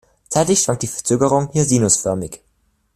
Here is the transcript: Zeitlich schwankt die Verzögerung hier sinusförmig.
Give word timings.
Zeitlich 0.29 0.61
schwankt 0.61 0.81
die 0.81 0.87
Verzögerung 0.87 1.49
hier 1.51 1.63
sinusförmig. 1.63 2.41